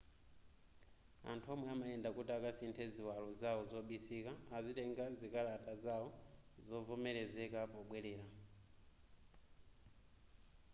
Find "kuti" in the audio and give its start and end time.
2.15-2.31